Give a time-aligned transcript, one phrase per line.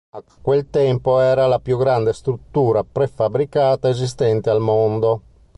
[0.15, 5.21] A quel tempo era la più grande struttura prefabbricata esistente al mondo.